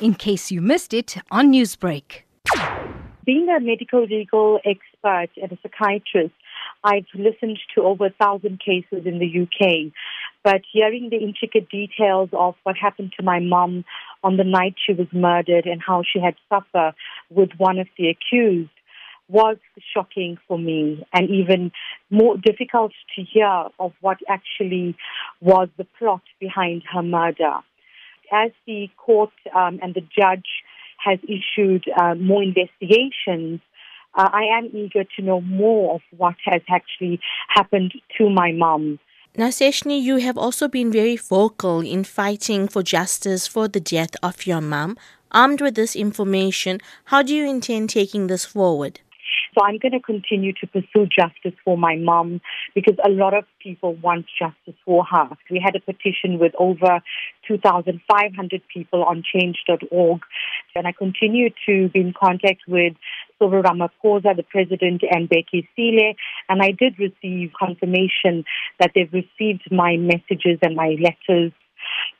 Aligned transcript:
in 0.00 0.14
case 0.14 0.50
you 0.50 0.60
missed 0.60 0.92
it 0.92 1.16
on 1.30 1.52
Newsbreak. 1.52 2.22
Being 3.24 3.48
a 3.48 3.60
medical 3.60 4.04
legal 4.04 4.60
expert 4.64 5.30
and 5.42 5.50
a 5.50 5.58
psychiatrist, 5.62 6.34
I've 6.84 7.06
listened 7.14 7.58
to 7.74 7.82
over 7.82 8.06
a 8.06 8.10
thousand 8.10 8.60
cases 8.60 9.06
in 9.06 9.18
the 9.18 9.42
UK. 9.42 9.92
But 10.44 10.60
hearing 10.72 11.08
the 11.10 11.16
intricate 11.16 11.68
details 11.68 12.28
of 12.32 12.54
what 12.62 12.76
happened 12.76 13.12
to 13.16 13.24
my 13.24 13.40
mom 13.40 13.84
on 14.22 14.36
the 14.36 14.44
night 14.44 14.74
she 14.84 14.92
was 14.92 15.08
murdered 15.12 15.66
and 15.66 15.82
how 15.84 16.02
she 16.02 16.20
had 16.20 16.34
suffered 16.48 16.94
with 17.30 17.50
one 17.58 17.78
of 17.78 17.88
the 17.98 18.08
accused 18.08 18.70
was 19.28 19.56
shocking 19.92 20.38
for 20.46 20.56
me 20.56 21.04
and 21.12 21.28
even 21.30 21.72
more 22.10 22.36
difficult 22.36 22.92
to 23.16 23.22
hear 23.22 23.64
of 23.80 23.92
what 24.00 24.18
actually 24.28 24.96
was 25.40 25.68
the 25.78 25.86
plot 25.98 26.22
behind 26.38 26.84
her 26.92 27.02
murder. 27.02 27.58
As 28.32 28.50
the 28.66 28.88
court 28.96 29.30
um, 29.54 29.78
and 29.82 29.94
the 29.94 30.00
judge 30.00 30.46
has 31.04 31.18
issued 31.24 31.84
uh, 32.00 32.14
more 32.14 32.42
investigations, 32.42 33.60
uh, 34.14 34.28
I 34.32 34.44
am 34.58 34.70
eager 34.72 35.04
to 35.16 35.22
know 35.22 35.40
more 35.40 35.96
of 35.96 36.00
what 36.16 36.36
has 36.44 36.62
actually 36.68 37.20
happened 37.48 37.92
to 38.18 38.30
my 38.30 38.52
mom. 38.52 38.98
Now, 39.36 39.48
Seshni, 39.48 40.00
you 40.00 40.16
have 40.16 40.38
also 40.38 40.66
been 40.66 40.90
very 40.90 41.16
vocal 41.16 41.80
in 41.80 42.04
fighting 42.04 42.68
for 42.68 42.82
justice 42.82 43.46
for 43.46 43.68
the 43.68 43.80
death 43.80 44.16
of 44.22 44.46
your 44.46 44.62
mom. 44.62 44.96
Armed 45.30 45.60
with 45.60 45.74
this 45.74 45.94
information, 45.94 46.80
how 47.06 47.22
do 47.22 47.34
you 47.34 47.46
intend 47.46 47.90
taking 47.90 48.28
this 48.28 48.46
forward? 48.46 49.00
So 49.56 49.64
I'm 49.64 49.78
going 49.78 49.92
to 49.92 50.00
continue 50.00 50.52
to 50.60 50.66
pursue 50.66 51.06
justice 51.06 51.58
for 51.64 51.78
my 51.78 51.96
mom 51.96 52.42
because 52.74 52.96
a 53.02 53.08
lot 53.08 53.32
of 53.32 53.44
people 53.62 53.94
want 53.94 54.26
justice 54.38 54.78
for 54.84 55.02
her. 55.04 55.30
We 55.50 55.62
had 55.64 55.74
a 55.74 55.80
petition 55.80 56.38
with 56.38 56.52
over 56.58 57.00
2,500 57.48 58.62
people 58.72 59.02
on 59.04 59.22
change.org 59.22 60.20
and 60.74 60.86
I 60.86 60.92
continue 60.92 61.48
to 61.66 61.88
be 61.88 62.00
in 62.00 62.12
contact 62.12 62.62
with 62.68 62.94
Cyril 63.38 63.62
Ramaphosa, 63.62 64.36
the 64.36 64.42
president, 64.42 65.02
and 65.10 65.28
Bheki 65.28 65.66
Cele, 65.74 66.14
and 66.48 66.62
I 66.62 66.72
did 66.72 66.98
receive 66.98 67.52
confirmation 67.58 68.44
that 68.78 68.92
they've 68.94 69.12
received 69.12 69.70
my 69.70 69.96
messages 69.96 70.58
and 70.62 70.76
my 70.76 70.96
letters 71.00 71.52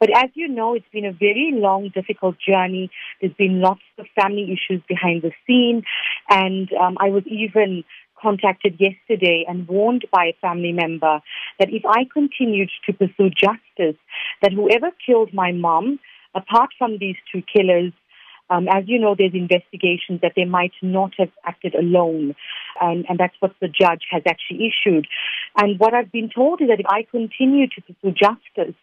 but 0.00 0.10
as 0.10 0.30
you 0.34 0.48
know, 0.48 0.74
it's 0.74 0.86
been 0.92 1.04
a 1.04 1.12
very 1.12 1.52
long, 1.54 1.90
difficult 1.94 2.36
journey. 2.38 2.90
There's 3.20 3.32
been 3.34 3.60
lots 3.60 3.82
of 3.98 4.06
family 4.20 4.44
issues 4.52 4.82
behind 4.88 5.22
the 5.22 5.32
scene. 5.46 5.82
And 6.28 6.68
um, 6.72 6.96
I 7.00 7.10
was 7.10 7.24
even 7.26 7.84
contacted 8.20 8.78
yesterday 8.78 9.44
and 9.46 9.68
warned 9.68 10.06
by 10.10 10.26
a 10.26 10.36
family 10.40 10.72
member 10.72 11.20
that 11.58 11.68
if 11.70 11.84
I 11.84 12.04
continued 12.12 12.70
to 12.86 12.92
pursue 12.92 13.30
justice, 13.30 14.00
that 14.42 14.52
whoever 14.52 14.90
killed 15.04 15.32
my 15.32 15.52
mom, 15.52 15.98
apart 16.34 16.70
from 16.78 16.98
these 16.98 17.16
two 17.32 17.42
killers, 17.42 17.92
um, 18.48 18.68
as 18.68 18.84
you 18.86 18.98
know, 18.98 19.16
there's 19.18 19.34
investigations 19.34 20.20
that 20.22 20.32
they 20.36 20.44
might 20.44 20.72
not 20.80 21.12
have 21.18 21.30
acted 21.44 21.74
alone, 21.74 22.34
and, 22.80 23.04
and 23.08 23.18
that's 23.18 23.34
what 23.40 23.54
the 23.60 23.66
judge 23.66 24.04
has 24.10 24.22
actually 24.26 24.70
issued. 24.70 25.08
And 25.56 25.80
what 25.80 25.94
I've 25.94 26.12
been 26.12 26.30
told 26.32 26.60
is 26.60 26.68
that 26.68 26.78
if 26.78 26.86
I 26.88 27.06
continue 27.10 27.66
to 27.66 27.80
pursue 27.82 28.14
justice, 28.14 28.74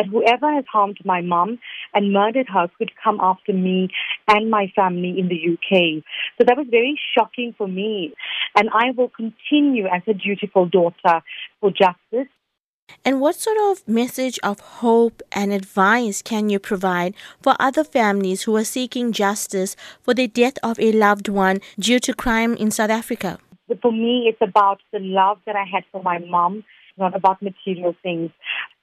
that 0.00 0.08
whoever 0.08 0.52
has 0.54 0.64
harmed 0.72 0.98
my 1.04 1.20
mum 1.20 1.58
and 1.92 2.12
murdered 2.12 2.48
her 2.48 2.68
could 2.78 2.90
come 3.02 3.18
after 3.20 3.52
me 3.52 3.88
and 4.28 4.50
my 4.50 4.72
family 4.74 5.14
in 5.18 5.28
the 5.28 5.52
UK. 5.52 6.02
So 6.38 6.44
that 6.46 6.56
was 6.56 6.66
very 6.70 6.98
shocking 7.14 7.54
for 7.58 7.68
me. 7.68 8.14
And 8.56 8.70
I 8.72 8.92
will 8.96 9.10
continue 9.10 9.86
as 9.86 10.02
a 10.06 10.14
dutiful 10.14 10.66
daughter 10.66 11.20
for 11.60 11.70
justice 11.70 12.32
and 13.04 13.20
what 13.20 13.36
sort 13.36 13.56
of 13.70 13.86
message 13.86 14.36
of 14.42 14.58
hope 14.58 15.22
and 15.30 15.52
advice 15.52 16.22
can 16.22 16.50
you 16.50 16.58
provide 16.58 17.14
for 17.40 17.54
other 17.60 17.84
families 17.84 18.42
who 18.42 18.56
are 18.56 18.64
seeking 18.64 19.12
justice 19.12 19.76
for 20.02 20.12
the 20.12 20.26
death 20.26 20.58
of 20.64 20.80
a 20.80 20.90
loved 20.90 21.28
one 21.28 21.60
due 21.78 22.00
to 22.00 22.12
crime 22.12 22.56
in 22.56 22.72
South 22.72 22.90
Africa? 22.90 23.38
For 23.80 23.92
me, 23.92 24.26
it's 24.26 24.42
about 24.42 24.80
the 24.92 24.98
love 24.98 25.38
that 25.46 25.54
I 25.54 25.64
had 25.64 25.84
for 25.92 26.02
my 26.02 26.18
mom, 26.18 26.64
not 27.00 27.16
about 27.16 27.42
material 27.42 27.94
things. 28.02 28.30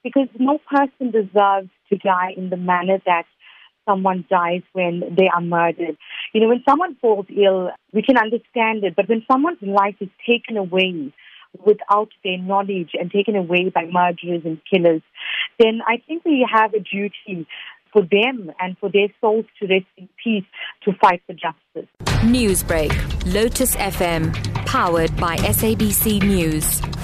Because 0.02 0.28
no 0.38 0.58
person 0.58 1.10
deserves 1.10 1.70
to 1.90 1.96
die 1.96 2.34
in 2.36 2.50
the 2.50 2.56
manner 2.56 2.98
that 3.06 3.24
someone 3.88 4.26
dies 4.28 4.62
when 4.72 5.02
they 5.16 5.28
are 5.34 5.40
murdered. 5.40 5.96
You 6.34 6.42
know, 6.42 6.48
when 6.48 6.62
someone 6.68 6.96
falls 6.96 7.26
ill, 7.30 7.70
we 7.94 8.02
can 8.02 8.18
understand 8.18 8.84
it, 8.84 8.94
but 8.94 9.08
when 9.08 9.24
someone's 9.30 9.62
life 9.62 9.96
is 10.00 10.10
taken 10.26 10.56
away, 10.56 11.14
without 11.64 12.08
their 12.24 12.38
knowledge 12.38 12.90
and 12.92 13.10
taken 13.10 13.34
away 13.36 13.70
by 13.70 13.84
murderers 13.90 14.42
and 14.44 14.60
killers, 14.70 15.02
then 15.58 15.80
I 15.86 16.02
think 16.06 16.24
we 16.24 16.46
have 16.50 16.74
a 16.74 16.80
duty 16.80 17.46
for 17.92 18.02
them 18.02 18.52
and 18.60 18.76
for 18.78 18.90
their 18.90 19.08
souls 19.20 19.46
to 19.60 19.66
rest 19.66 19.86
in 19.96 20.08
peace 20.22 20.44
to 20.84 20.92
fight 21.00 21.22
for 21.26 21.32
justice. 21.32 21.90
Newsbreak, 22.22 22.92
Lotus 23.32 23.76
FM, 23.76 24.34
powered 24.66 25.16
by 25.16 25.36
SABC 25.36 26.22
News. 26.22 26.97